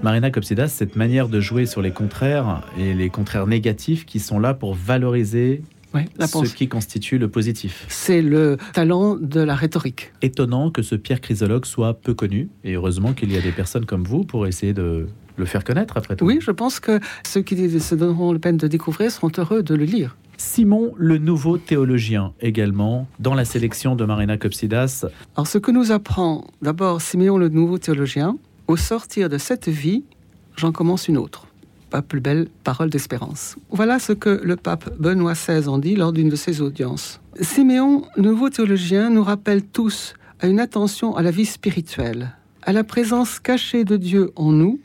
Marina 0.02 0.30
Copsidas, 0.30 0.68
cette 0.68 0.96
manière 0.96 1.28
de 1.28 1.40
jouer 1.40 1.66
sur 1.66 1.82
les 1.82 1.92
contraires 1.92 2.62
et 2.76 2.94
les 2.94 3.10
contraires 3.10 3.46
négatifs 3.46 4.06
qui 4.06 4.18
sont 4.18 4.40
là 4.40 4.54
pour 4.54 4.74
valoriser 4.74 5.62
ce 5.94 6.54
qui 6.54 6.68
constitue 6.68 7.18
le 7.18 7.28
positif. 7.28 7.86
C'est 7.88 8.22
le 8.22 8.56
talent 8.72 9.16
de 9.16 9.40
la 9.40 9.54
rhétorique. 9.54 10.12
Étonnant 10.22 10.70
que 10.70 10.82
ce 10.82 10.94
Pierre 10.94 11.20
Chrysologue 11.20 11.64
soit 11.64 11.94
peu 11.94 12.14
connu, 12.14 12.48
et 12.64 12.74
heureusement 12.74 13.12
qu'il 13.12 13.32
y 13.32 13.36
a 13.36 13.40
des 13.40 13.52
personnes 13.52 13.86
comme 13.86 14.04
vous 14.04 14.24
pour 14.24 14.46
essayer 14.46 14.72
de 14.72 15.06
le 15.36 15.44
faire 15.44 15.64
connaître 15.64 15.96
après 15.96 16.16
tout. 16.16 16.24
Oui, 16.24 16.38
je 16.40 16.50
pense 16.50 16.80
que 16.80 16.98
ceux 17.26 17.42
qui 17.42 17.80
se 17.80 17.94
donneront 17.94 18.32
la 18.32 18.38
peine 18.38 18.56
de 18.56 18.68
découvrir 18.68 19.10
seront 19.10 19.30
heureux 19.38 19.62
de 19.62 19.74
le 19.74 19.84
lire. 19.84 20.16
Simon, 20.38 20.92
le 20.96 21.18
nouveau 21.18 21.56
théologien, 21.56 22.32
également, 22.40 23.08
dans 23.18 23.34
la 23.34 23.44
sélection 23.44 23.96
de 23.96 24.04
Marina 24.04 24.36
Copsidas. 24.36 25.06
Alors, 25.34 25.46
ce 25.46 25.58
que 25.58 25.70
nous 25.70 25.92
apprend 25.92 26.46
d'abord 26.60 27.00
Simon, 27.00 27.38
le 27.38 27.48
nouveau 27.48 27.78
théologien, 27.78 28.36
au 28.66 28.76
sortir 28.76 29.28
de 29.28 29.38
cette 29.38 29.68
vie, 29.68 30.04
j'en 30.56 30.72
commence 30.72 31.08
une 31.08 31.16
autre 31.16 31.45
pas 31.90 32.02
plus 32.02 32.20
belle 32.20 32.48
parole 32.64 32.90
d'espérance. 32.90 33.56
Voilà 33.70 33.98
ce 33.98 34.12
que 34.12 34.40
le 34.42 34.56
pape 34.56 34.90
Benoît 34.98 35.34
XVI 35.34 35.68
en 35.68 35.78
dit 35.78 35.96
lors 35.96 36.12
d'une 36.12 36.28
de 36.28 36.36
ses 36.36 36.60
audiences. 36.60 37.20
Siméon, 37.40 38.04
nouveau 38.16 38.50
théologien, 38.50 39.10
nous 39.10 39.22
rappelle 39.22 39.62
tous 39.62 40.14
à 40.40 40.46
une 40.46 40.60
attention 40.60 41.16
à 41.16 41.22
la 41.22 41.30
vie 41.30 41.46
spirituelle, 41.46 42.32
à 42.62 42.72
la 42.72 42.84
présence 42.84 43.38
cachée 43.38 43.84
de 43.84 43.96
Dieu 43.96 44.32
en 44.36 44.52
nous, 44.52 44.80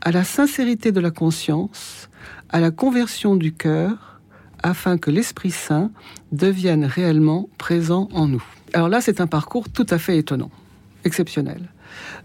à 0.00 0.12
la 0.12 0.24
sincérité 0.24 0.92
de 0.92 1.00
la 1.00 1.10
conscience, 1.10 2.08
à 2.48 2.60
la 2.60 2.70
conversion 2.70 3.36
du 3.36 3.52
cœur, 3.52 4.20
afin 4.62 4.98
que 4.98 5.10
l'Esprit 5.10 5.50
Saint 5.50 5.90
devienne 6.32 6.84
réellement 6.84 7.48
présent 7.58 8.08
en 8.12 8.26
nous. 8.26 8.42
Alors 8.72 8.88
là, 8.88 9.00
c'est 9.00 9.20
un 9.20 9.26
parcours 9.26 9.68
tout 9.68 9.86
à 9.90 9.98
fait 9.98 10.18
étonnant, 10.18 10.50
exceptionnel. 11.04 11.70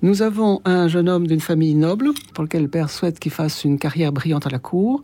Nous 0.02 0.22
avons 0.22 0.62
un 0.66 0.88
jeune 0.88 1.10
homme 1.10 1.28
d'une 1.28 1.40
famille 1.40 1.76
noble, 1.76 2.12
pour 2.34 2.44
lequel 2.44 2.64
le 2.64 2.68
père 2.68 2.90
souhaite 2.90 3.20
qu'il 3.20 3.32
fasse 3.32 3.64
une 3.64 3.80
carrière 3.80 4.12
brillante 4.12 4.48
à 4.48 4.50
la 4.50 4.60
cour, 4.60 5.02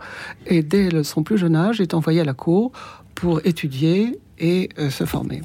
et 0.48 0.64
dès 0.64 1.04
son 1.04 1.24
plus 1.24 1.38
jeune 1.38 1.56
âge, 1.56 1.82
est 1.82 1.94
envoyé 1.94 2.22
à 2.22 2.26
la 2.26 2.34
cour 2.34 2.72
pour 3.16 3.46
étudier 3.46 4.20
et 4.40 4.70
euh, 4.80 4.90
se 4.90 5.06
former. 5.06 5.42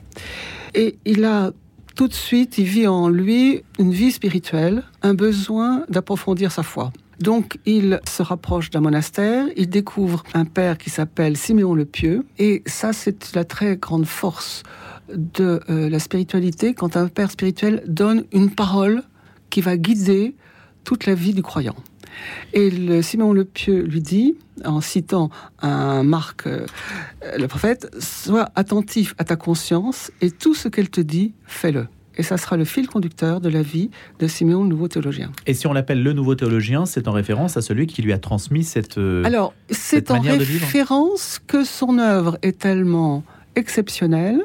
Et 0.74 0.98
il 1.04 1.24
a 1.24 1.52
tout 1.94 2.08
de 2.08 2.14
suite, 2.14 2.58
il 2.58 2.64
vit 2.64 2.86
en 2.86 3.08
lui 3.08 3.62
une 3.78 3.90
vie 3.90 4.12
spirituelle, 4.12 4.82
un 5.02 5.14
besoin 5.14 5.84
d'approfondir 5.88 6.52
sa 6.52 6.62
foi. 6.62 6.92
Donc 7.20 7.58
il 7.64 8.00
se 8.06 8.22
rapproche 8.22 8.68
d'un 8.70 8.80
monastère, 8.80 9.46
il 9.56 9.70
découvre 9.70 10.22
un 10.34 10.44
père 10.44 10.76
qui 10.76 10.90
s'appelle 10.90 11.38
Siméon 11.38 11.74
le 11.74 11.86
Pieux, 11.86 12.26
et 12.38 12.62
ça 12.66 12.92
c'est 12.92 13.34
la 13.34 13.44
très 13.44 13.76
grande 13.76 14.04
force 14.04 14.62
de 15.14 15.60
euh, 15.68 15.88
la 15.88 15.98
spiritualité 15.98 16.74
quand 16.74 16.96
un 16.96 17.08
père 17.08 17.30
spirituel 17.30 17.82
donne 17.86 18.24
une 18.32 18.50
parole 18.50 19.02
qui 19.50 19.60
va 19.60 19.76
guider 19.76 20.34
toute 20.84 21.06
la 21.06 21.14
vie 21.14 21.34
du 21.34 21.42
croyant. 21.42 21.76
Et 22.52 22.70
le 22.70 23.02
Simon 23.02 23.32
le 23.32 23.44
Pieux 23.44 23.82
lui 23.82 24.00
dit, 24.00 24.36
en 24.64 24.80
citant 24.80 25.30
un 25.60 26.02
Marc, 26.02 26.46
euh, 26.46 26.66
le 27.36 27.46
prophète, 27.46 27.94
sois 27.98 28.48
attentif 28.54 29.14
à 29.18 29.24
ta 29.24 29.36
conscience 29.36 30.10
et 30.20 30.30
tout 30.30 30.54
ce 30.54 30.68
qu'elle 30.68 30.88
te 30.88 31.00
dit, 31.00 31.34
fais-le. 31.44 31.88
Et 32.18 32.22
ça 32.22 32.38
sera 32.38 32.56
le 32.56 32.64
fil 32.64 32.86
conducteur 32.88 33.42
de 33.42 33.50
la 33.50 33.60
vie 33.60 33.90
de 34.20 34.26
Siméon, 34.26 34.62
le 34.62 34.70
nouveau 34.70 34.88
théologien. 34.88 35.30
Et 35.46 35.52
si 35.52 35.66
on 35.66 35.74
l'appelle 35.74 36.02
le 36.02 36.14
nouveau 36.14 36.34
théologien, 36.34 36.86
c'est 36.86 37.08
en 37.08 37.12
référence 37.12 37.58
à 37.58 37.62
celui 37.62 37.86
qui 37.86 38.00
lui 38.00 38.14
a 38.14 38.18
transmis 38.18 38.64
cette. 38.64 38.96
Euh, 38.96 39.22
Alors, 39.24 39.52
c'est 39.70 40.10
en 40.10 40.20
référence 40.20 41.40
que 41.46 41.62
son 41.62 41.98
œuvre 41.98 42.38
est 42.40 42.58
tellement 42.58 43.22
exceptionnelle 43.54 44.44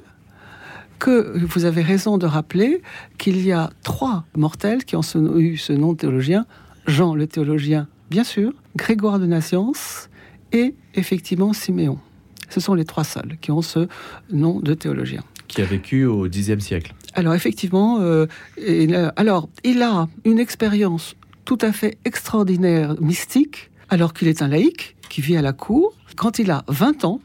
que 1.01 1.43
vous 1.45 1.65
avez 1.65 1.81
raison 1.81 2.19
de 2.19 2.27
rappeler 2.27 2.83
qu'il 3.17 3.43
y 3.43 3.51
a 3.51 3.71
trois 3.81 4.23
mortels 4.37 4.85
qui 4.85 4.95
ont 4.95 5.01
eu 5.35 5.57
ce 5.57 5.73
nom 5.73 5.93
de 5.93 5.97
théologien. 5.97 6.45
Jean 6.85 7.15
le 7.15 7.25
théologien, 7.25 7.87
bien 8.11 8.23
sûr, 8.23 8.53
Grégoire 8.75 9.19
de 9.19 9.25
Naziance 9.25 10.09
et 10.53 10.75
effectivement 10.93 11.53
Siméon. 11.53 11.97
Ce 12.49 12.59
sont 12.59 12.75
les 12.75 12.85
trois 12.85 13.03
seuls 13.03 13.37
qui 13.41 13.51
ont 13.51 13.63
ce 13.63 13.87
nom 14.31 14.59
de 14.59 14.75
théologien. 14.75 15.23
Qui 15.47 15.63
a 15.63 15.65
vécu 15.65 16.05
au 16.05 16.29
Xe 16.29 16.59
siècle. 16.59 16.93
Alors 17.15 17.33
effectivement, 17.33 17.97
euh, 17.99 18.27
alors 19.15 19.49
il 19.63 19.81
a 19.81 20.07
une 20.23 20.37
expérience 20.37 21.15
tout 21.45 21.57
à 21.61 21.71
fait 21.71 21.97
extraordinaire, 22.05 22.95
mystique, 23.01 23.71
alors 23.89 24.13
qu'il 24.13 24.27
est 24.27 24.43
un 24.43 24.47
laïc 24.47 24.95
qui 25.09 25.21
vit 25.21 25.35
à 25.35 25.41
la 25.41 25.51
cour. 25.51 25.97
Quand 26.15 26.37
il 26.37 26.51
a 26.51 26.63
20 26.67 27.05
ans, 27.05 27.21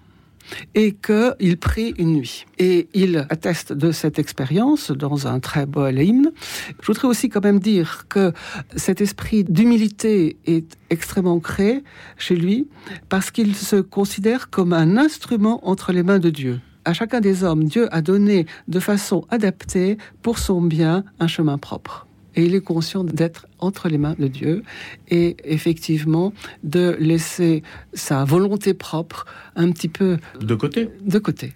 et 0.75 0.93
qu'il 0.93 1.57
prie 1.59 1.95
une 1.99 2.15
nuit. 2.15 2.47
Et 2.59 2.88
il 2.95 3.26
atteste 3.31 3.73
de 3.73 3.93
cette 3.93 4.19
expérience 4.19 4.91
dans 4.91 5.26
un 5.26 5.41
très 5.41 5.67
beau 5.67 5.88
hymne. 5.88 6.33
Je 6.81 6.87
voudrais 6.87 7.09
aussi 7.09 7.29
quand 7.29 7.45
même 7.45 7.61
dire 7.61 8.07
que 8.09 8.33
cet 8.76 9.00
esprit 9.00 9.45
d'humilité 9.45 10.37
est 10.47 10.76
extrêmement 10.91 11.41
créé 11.41 11.83
chez 12.17 12.37
lui 12.37 12.69
parce 13.09 13.31
qu'il 13.31 13.55
se 13.55 13.76
considère 13.76 14.50
comme 14.50 14.73
un 14.73 14.97
instrument 14.97 15.67
entre 15.69 15.93
les 15.93 16.03
mains 16.03 16.19
de 16.19 16.31
Dieu. 16.31 16.61
À 16.85 16.93
chacun 16.93 17.21
des 17.21 17.43
hommes, 17.43 17.65
Dieu 17.65 17.88
a 17.93 18.00
donné 18.00 18.47
de 18.69 18.79
façon 18.79 19.25
adaptée 19.29 19.99
pour 20.23 20.38
son 20.38 20.62
bien 20.62 21.05
un 21.19 21.26
chemin 21.26 21.59
propre. 21.59 22.06
Et 22.37 22.45
il 22.45 22.55
est 22.55 22.61
conscient 22.61 23.02
d'être 23.02 23.47
entre 23.59 23.88
les 23.88 23.99
mains 23.99 24.14
de 24.19 24.28
Dieu 24.28 24.62
et 25.09 25.37
effectivement 25.45 26.33
de 26.62 26.97
laisser 27.00 27.62
sa 27.95 28.25
volonté 28.25 28.75
propre 28.75 29.26
un 29.57 29.71
petit 29.73 29.88
peu 29.88 30.19
de 30.40 30.55
côté. 30.55 30.88
De 31.05 31.19
côté. 31.19 31.55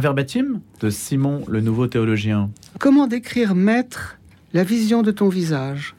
Verbatim 0.00 0.60
de 0.80 0.90
Simon, 0.90 1.44
le 1.48 1.60
nouveau 1.60 1.86
théologien. 1.86 2.50
Comment 2.78 3.06
décrire, 3.06 3.54
maître, 3.54 4.18
la 4.52 4.64
vision 4.64 5.02
de 5.02 5.10
ton 5.10 5.28
visage? 5.28 5.94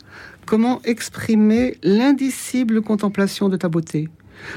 Comment 0.45 0.81
exprimer 0.83 1.77
l'indicible 1.83 2.81
contemplation 2.81 3.47
de 3.47 3.57
ta 3.57 3.69
beauté? 3.69 4.09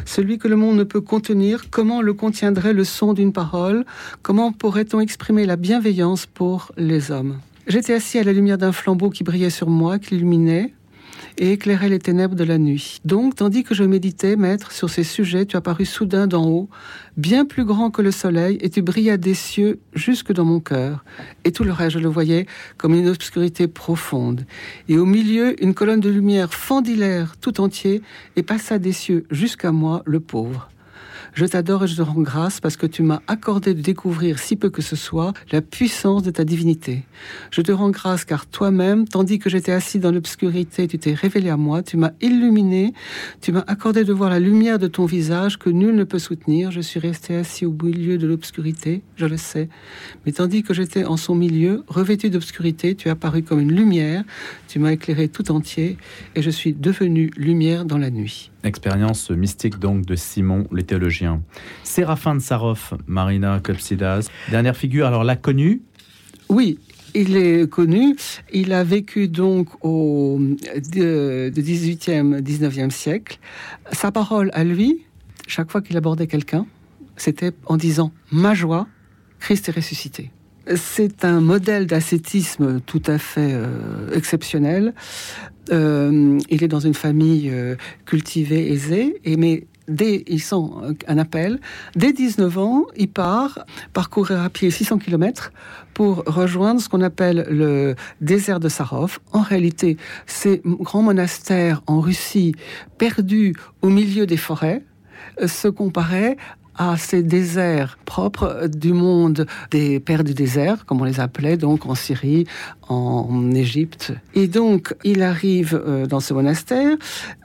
Celui 0.06 0.38
que 0.38 0.48
le 0.48 0.56
monde 0.56 0.76
ne 0.76 0.84
peut 0.84 1.00
contenir, 1.00 1.70
comment 1.70 2.00
le 2.00 2.14
contiendrait 2.14 2.72
le 2.72 2.84
son 2.84 3.12
d'une 3.12 3.32
parole? 3.32 3.84
Comment 4.22 4.50
pourrait-on 4.50 5.00
exprimer 5.00 5.46
la 5.46 5.56
bienveillance 5.56 6.26
pour 6.26 6.72
les 6.76 7.10
hommes? 7.10 7.38
J'étais 7.66 7.94
assis 7.94 8.18
à 8.18 8.24
la 8.24 8.32
lumière 8.32 8.58
d'un 8.58 8.72
flambeau 8.72 9.10
qui 9.10 9.24
brillait 9.24 9.50
sur 9.50 9.68
moi, 9.68 9.98
qui 9.98 10.14
illuminait, 10.16 10.74
et 11.38 11.52
éclairait 11.52 11.88
les 11.88 11.98
ténèbres 11.98 12.34
de 12.34 12.44
la 12.44 12.58
nuit. 12.58 13.00
Donc, 13.04 13.36
tandis 13.36 13.64
que 13.64 13.74
je 13.74 13.84
méditais, 13.84 14.36
maître, 14.36 14.72
sur 14.72 14.90
ces 14.90 15.04
sujets, 15.04 15.46
tu 15.46 15.56
apparus 15.56 15.90
soudain 15.90 16.26
d'en 16.26 16.46
haut, 16.46 16.68
bien 17.16 17.44
plus 17.44 17.64
grand 17.64 17.90
que 17.90 18.02
le 18.02 18.10
soleil, 18.10 18.58
et 18.60 18.70
tu 18.70 18.82
brillas 18.82 19.16
des 19.16 19.34
cieux 19.34 19.80
jusque 19.94 20.32
dans 20.32 20.44
mon 20.44 20.60
cœur. 20.60 21.04
Et 21.44 21.52
tout 21.52 21.64
le 21.64 21.72
reste, 21.72 21.94
je 21.94 21.98
le 21.98 22.08
voyais 22.08 22.46
comme 22.76 22.94
une 22.94 23.08
obscurité 23.08 23.68
profonde. 23.68 24.44
Et 24.88 24.98
au 24.98 25.06
milieu, 25.06 25.62
une 25.62 25.74
colonne 25.74 26.00
de 26.00 26.10
lumière 26.10 26.52
fendit 26.52 26.96
l'air 26.96 27.36
tout 27.40 27.60
entier 27.60 28.02
et 28.36 28.42
passa 28.42 28.78
des 28.78 28.92
cieux 28.92 29.26
jusqu'à 29.30 29.72
moi, 29.72 30.02
le 30.06 30.20
pauvre. 30.20 30.68
Je 31.34 31.46
t'adore 31.46 31.82
et 31.82 31.88
je 31.88 31.96
te 31.96 32.02
rends 32.02 32.22
grâce 32.22 32.60
parce 32.60 32.76
que 32.76 32.86
tu 32.86 33.02
m'as 33.02 33.20
accordé 33.26 33.74
de 33.74 33.80
découvrir, 33.80 34.38
si 34.38 34.54
peu 34.54 34.70
que 34.70 34.82
ce 34.82 34.94
soit, 34.94 35.32
la 35.50 35.62
puissance 35.62 36.22
de 36.22 36.30
ta 36.30 36.44
divinité. 36.44 37.02
Je 37.50 37.60
te 37.60 37.72
rends 37.72 37.90
grâce 37.90 38.24
car 38.24 38.46
toi-même, 38.46 39.08
tandis 39.08 39.40
que 39.40 39.50
j'étais 39.50 39.72
assis 39.72 39.98
dans 39.98 40.12
l'obscurité, 40.12 40.86
tu 40.86 40.96
t'es 40.96 41.12
révélé 41.12 41.50
à 41.50 41.56
moi, 41.56 41.82
tu 41.82 41.96
m'as 41.96 42.12
illuminé, 42.20 42.92
tu 43.40 43.50
m'as 43.50 43.64
accordé 43.66 44.04
de 44.04 44.12
voir 44.12 44.30
la 44.30 44.38
lumière 44.38 44.78
de 44.78 44.86
ton 44.86 45.06
visage 45.06 45.58
que 45.58 45.70
nul 45.70 45.96
ne 45.96 46.04
peut 46.04 46.20
soutenir. 46.20 46.70
Je 46.70 46.80
suis 46.80 47.00
resté 47.00 47.34
assis 47.34 47.66
au 47.66 47.72
milieu 47.72 48.16
de 48.16 48.28
l'obscurité, 48.28 49.02
je 49.16 49.26
le 49.26 49.36
sais. 49.36 49.68
Mais 50.26 50.30
tandis 50.30 50.62
que 50.62 50.72
j'étais 50.72 51.04
en 51.04 51.16
son 51.16 51.34
milieu, 51.34 51.82
revêtu 51.88 52.30
d'obscurité, 52.30 52.94
tu 52.94 53.08
es 53.08 53.10
apparu 53.10 53.42
comme 53.42 53.58
une 53.58 53.74
lumière, 53.74 54.22
tu 54.68 54.78
m'as 54.78 54.92
éclairé 54.92 55.26
tout 55.26 55.50
entier 55.50 55.98
et 56.36 56.42
je 56.42 56.50
suis 56.50 56.74
devenu 56.74 57.32
lumière 57.36 57.84
dans 57.84 57.98
la 57.98 58.10
nuit. 58.10 58.52
Expérience 58.64 59.30
mystique 59.30 59.78
donc 59.78 60.06
de 60.06 60.16
Simon, 60.16 60.66
le 60.70 60.82
théologien. 60.82 61.42
Séraphin 61.82 62.36
de 62.36 62.42
Marina 63.06 63.60
Kopsidas. 63.62 64.28
Dernière 64.50 64.76
figure, 64.76 65.06
alors 65.06 65.22
l'a 65.22 65.36
connu 65.36 65.82
Oui, 66.48 66.78
il 67.14 67.36
est 67.36 67.70
connu. 67.70 68.16
Il 68.52 68.72
a 68.72 68.82
vécu 68.82 69.28
donc 69.28 69.68
au 69.84 70.40
18e, 70.40 72.40
19e 72.40 72.90
siècle. 72.90 73.38
Sa 73.92 74.10
parole 74.10 74.50
à 74.54 74.64
lui, 74.64 75.04
chaque 75.46 75.70
fois 75.70 75.82
qu'il 75.82 75.98
abordait 75.98 76.26
quelqu'un, 76.26 76.66
c'était 77.16 77.52
en 77.66 77.76
disant 77.76 78.12
Ma 78.32 78.54
joie, 78.54 78.86
Christ 79.40 79.68
est 79.68 79.72
ressuscité. 79.72 80.30
C'est 80.76 81.26
un 81.26 81.42
modèle 81.42 81.86
d'ascétisme 81.86 82.80
tout 82.80 83.02
à 83.06 83.18
fait 83.18 83.52
euh, 83.52 84.10
exceptionnel. 84.14 84.94
Euh, 85.70 86.38
il 86.50 86.62
est 86.62 86.68
dans 86.68 86.80
une 86.80 86.94
famille 86.94 87.50
euh, 87.50 87.76
cultivée, 88.06 88.72
aisée, 88.72 89.20
et 89.24 89.36
mais 89.36 89.66
dès, 89.88 90.24
il 90.26 90.40
sent 90.40 90.56
un 91.06 91.18
appel. 91.18 91.58
Dès 91.96 92.12
19 92.12 92.58
ans, 92.58 92.84
il 92.96 93.08
part 93.08 93.64
parcourir 93.92 94.42
à 94.42 94.50
pied 94.50 94.70
600 94.70 94.98
km 94.98 95.52
pour 95.94 96.24
rejoindre 96.26 96.80
ce 96.80 96.88
qu'on 96.88 97.02
appelle 97.02 97.46
le 97.50 97.94
désert 98.20 98.60
de 98.60 98.68
Sarov. 98.68 99.18
En 99.32 99.40
réalité, 99.40 99.96
ces 100.26 100.60
grands 100.64 101.02
monastères 101.02 101.82
en 101.86 102.00
Russie, 102.00 102.54
perdus 102.98 103.54
au 103.82 103.88
milieu 103.88 104.26
des 104.26 104.36
forêts, 104.36 104.82
se 105.46 105.68
comparaient 105.68 106.36
à 106.76 106.96
ces 106.96 107.22
déserts 107.22 107.98
propres 108.04 108.68
du 108.68 108.92
monde 108.92 109.46
des 109.70 110.00
pères 110.00 110.24
du 110.24 110.34
désert, 110.34 110.84
comme 110.86 111.00
on 111.00 111.04
les 111.04 111.20
appelait, 111.20 111.56
donc 111.56 111.86
en 111.86 111.94
Syrie, 111.94 112.46
en 112.88 113.52
Égypte. 113.52 114.12
Et 114.34 114.48
donc, 114.48 114.94
il 115.04 115.22
arrive 115.22 115.80
euh, 115.86 116.06
dans 116.06 116.20
ce 116.20 116.34
monastère 116.34 116.96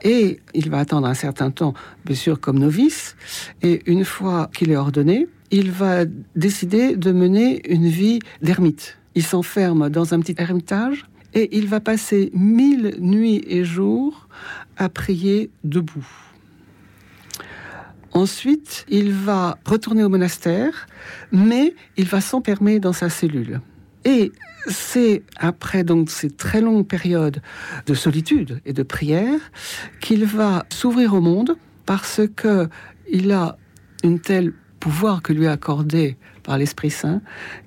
et 0.02 0.40
il 0.54 0.70
va 0.70 0.78
attendre 0.78 1.06
un 1.06 1.14
certain 1.14 1.50
temps, 1.50 1.74
bien 2.04 2.16
sûr, 2.16 2.40
comme 2.40 2.58
novice. 2.58 3.16
Et 3.62 3.82
une 3.86 4.04
fois 4.04 4.50
qu'il 4.54 4.70
est 4.70 4.76
ordonné, 4.76 5.28
il 5.50 5.70
va 5.70 6.04
décider 6.36 6.96
de 6.96 7.12
mener 7.12 7.60
une 7.72 7.88
vie 7.88 8.20
d'ermite. 8.42 8.98
Il 9.14 9.24
s'enferme 9.24 9.90
dans 9.90 10.14
un 10.14 10.20
petit 10.20 10.36
ermitage 10.38 11.04
et 11.34 11.56
il 11.56 11.66
va 11.66 11.80
passer 11.80 12.30
mille 12.34 12.96
nuits 13.00 13.42
et 13.46 13.64
jours 13.64 14.28
à 14.76 14.88
prier 14.88 15.50
debout. 15.64 16.06
Ensuite, 18.12 18.84
il 18.88 19.12
va 19.12 19.58
retourner 19.64 20.02
au 20.02 20.08
monastère, 20.08 20.86
mais 21.32 21.74
il 21.96 22.06
va 22.06 22.20
s'enfermer 22.20 22.80
dans 22.80 22.92
sa 22.92 23.08
cellule. 23.08 23.60
Et 24.04 24.32
c'est 24.66 25.22
après 25.36 25.84
donc 25.84 26.10
ces 26.10 26.30
très 26.30 26.60
longues 26.60 26.86
périodes 26.86 27.40
de 27.86 27.94
solitude 27.94 28.60
et 28.64 28.72
de 28.72 28.82
prière 28.82 29.40
qu'il 30.00 30.24
va 30.24 30.64
s'ouvrir 30.70 31.14
au 31.14 31.20
monde 31.20 31.56
parce 31.86 32.22
que 32.34 32.68
il 33.10 33.32
a 33.32 33.56
une 34.02 34.20
telle 34.20 34.52
pouvoir 34.80 35.22
que 35.22 35.32
lui 35.32 35.46
a 35.46 35.52
accordé 35.52 36.16
par 36.42 36.56
l'Esprit 36.56 36.90
Saint, 36.90 37.20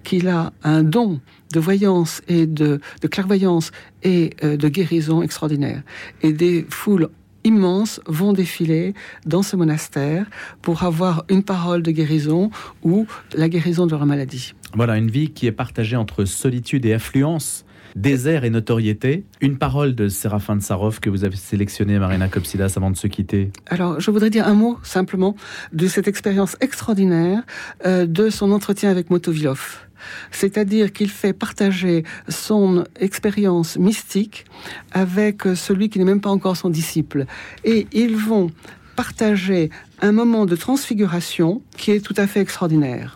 qu'il 0.04 0.28
a 0.28 0.52
un 0.64 0.84
don 0.84 1.22
de 1.54 1.60
voyance 1.60 2.22
et 2.28 2.48
de, 2.48 2.82
clairvoyance 3.10 3.72
et 4.02 4.32
euh, 4.44 4.58
de 4.58 4.68
guérison 4.68 5.22
extraordinaire. 5.22 5.84
Et 6.24 6.34
des 6.34 6.66
foules 6.70 7.10
immenses 7.44 8.02
vont 8.08 8.34
défiler 8.34 8.94
dans 9.26 9.44
ce 9.44 9.56
monastère 9.56 10.26
pour 10.62 10.84
avoir 10.84 11.26
une 11.30 11.44
parole 11.44 11.82
de 11.82 11.92
guérison 11.92 12.52
ou 12.84 13.08
la 13.36 13.50
guérison 13.50 13.86
de 13.86 13.92
leur 13.92 14.06
maladie. 14.06 14.54
Voilà, 14.74 14.98
une 14.98 15.12
vie 15.12 15.30
qui 15.30 15.48
est 15.48 15.52
partagée 15.52 15.96
entre 15.96 16.26
solitude 16.26 16.86
et 16.86 16.94
affluence 16.94 17.66
désert 17.96 18.44
et 18.44 18.50
notoriété. 18.50 19.24
Une 19.42 19.58
parole 19.58 19.96
de 19.96 20.08
Séraphin 20.08 20.56
de 20.56 20.62
Sarov 20.62 21.00
que 21.00 21.10
vous 21.10 21.24
avez 21.24 21.36
sélectionné, 21.36 22.00
Marina 22.00 22.28
Kopsidas, 22.28 22.74
avant 22.78 22.92
de 22.92 22.98
se 22.98 23.08
quitter. 23.08 23.52
Alors, 23.68 24.00
je 24.00 24.12
voudrais 24.12 24.30
dire 24.30 24.48
un 24.48 24.54
mot 24.54 24.78
simplement 24.84 25.36
de 25.72 25.88
cette 25.88 26.08
expérience 26.08 26.58
extraordinaire 26.62 27.44
euh, 27.86 28.06
de 28.06 28.30
son 28.30 28.52
entretien 28.52 28.90
avec 28.90 29.10
Motovilov 29.10 29.88
c'est-à-dire 30.32 30.92
qu'il 30.92 31.10
fait 31.10 31.32
partager 31.34 32.04
son 32.28 32.84
expérience 33.00 33.78
mystique 33.78 34.46
avec 34.92 35.44
celui 35.56 35.90
qui 35.90 36.00
n'est 36.00 36.06
même 36.06 36.22
pas 36.22 36.30
encore 36.30 36.58
son 36.58 36.70
disciple. 36.70 37.26
Et 37.64 37.88
ils 37.94 38.18
vont 38.18 38.52
partager 38.96 39.70
un 40.02 40.12
moment 40.12 40.46
de 40.46 40.56
transfiguration 40.56 41.62
qui 41.78 41.92
est 41.92 42.02
tout 42.02 42.14
à 42.18 42.28
fait 42.28 42.42
extraordinaire. 42.42 43.16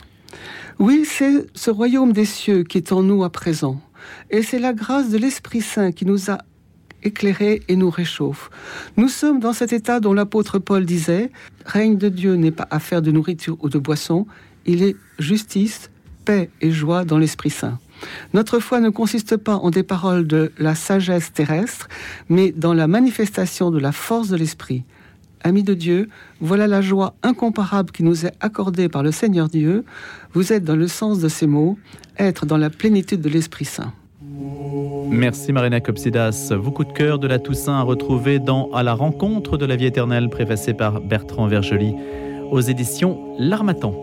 Oui, 0.80 1.06
c'est 1.06 1.48
ce 1.56 1.72
royaume 1.72 2.14
des 2.14 2.26
cieux 2.26 2.64
qui 2.64 2.78
est 2.78 2.92
en 2.92 3.02
nous 3.02 3.24
à 3.24 3.32
présent. 3.32 3.82
Et 4.30 4.42
c'est 4.42 4.60
la 4.60 4.74
grâce 4.74 5.10
de 5.10 5.18
l'Esprit 5.18 5.62
Saint 5.62 5.92
qui 5.92 6.06
nous 6.06 6.30
a 6.30 6.40
éclairés 7.04 7.62
et 7.68 7.76
nous 7.76 7.90
réchauffe. 7.90 8.50
Nous 8.98 9.10
sommes 9.10 9.40
dans 9.40 9.54
cet 9.54 9.74
état 9.74 10.00
dont 10.00 10.14
l'apôtre 10.14 10.60
Paul 10.60 10.86
disait, 10.86 11.32
règne 11.66 11.98
de 11.98 12.10
Dieu 12.10 12.36
n'est 12.36 12.52
pas 12.52 12.68
affaire 12.72 13.02
de 13.02 13.12
nourriture 13.12 13.58
ou 13.62 13.70
de 13.70 13.78
boisson, 13.78 14.26
il 14.66 14.84
est 14.84 14.96
justice, 15.20 15.90
paix 16.26 16.50
et 16.62 16.72
joie 16.72 17.06
dans 17.06 17.18
l'Esprit 17.18 17.50
Saint. 17.50 17.80
Notre 18.34 18.60
foi 18.60 18.80
ne 18.80 18.90
consiste 18.90 19.38
pas 19.38 19.56
en 19.56 19.72
des 19.72 19.84
paroles 19.84 20.28
de 20.28 20.52
la 20.58 20.76
sagesse 20.76 21.34
terrestre, 21.34 21.88
mais 22.30 22.52
dans 22.52 22.74
la 22.74 22.88
manifestation 22.88 23.72
de 23.72 23.80
la 23.80 23.92
force 23.92 24.30
de 24.30 24.36
l'Esprit. 24.36 24.84
Amis 25.44 25.64
de 25.64 25.74
Dieu, 25.74 26.10
voilà 26.42 26.68
la 26.68 26.82
joie 26.82 27.14
incomparable 27.24 27.92
qui 27.92 28.04
nous 28.04 28.26
est 28.26 28.34
accordée 28.40 28.90
par 28.90 29.04
le 29.04 29.12
Seigneur 29.12 29.48
Dieu. 29.48 29.86
Vous 30.34 30.54
êtes 30.54 30.64
dans 30.64 30.76
le 30.76 30.88
sens 30.88 31.20
de 31.20 31.28
ces 31.28 31.48
mots, 31.48 31.78
être 32.18 32.46
dans 32.46 32.58
la 32.58 32.70
plénitude 32.70 33.22
de 33.22 33.30
l'Esprit 33.30 33.66
Saint. 33.66 33.94
Merci 35.10 35.54
Marina 35.54 35.80
Copsidas. 35.80 36.52
Vos 36.52 36.72
coups 36.72 36.90
de 36.90 36.94
cœur 36.94 37.20
de 37.20 37.28
la 37.28 37.40
Toussaint 37.40 37.80
à 37.80 37.82
retrouver 37.82 38.40
dans 38.40 38.70
À 38.72 38.84
la 38.84 38.94
rencontre 38.94 39.58
de 39.58 39.66
la 39.66 39.76
vie 39.76 39.86
éternelle, 39.86 40.30
préfacé 40.30 40.74
par 40.74 41.02
Bertrand 41.02 41.48
Vergely 41.48 41.96
aux 42.52 42.62
éditions 42.62 43.36
L'Armatan. 43.40 43.94